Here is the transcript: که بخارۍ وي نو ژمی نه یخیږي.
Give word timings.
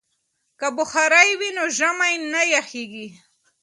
که 0.59 0.67
بخارۍ 0.77 1.29
وي 1.39 1.49
نو 1.57 1.63
ژمی 1.77 2.13
نه 2.33 2.41
یخیږي. 2.55 3.07